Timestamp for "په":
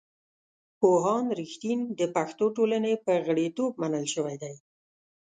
3.05-3.13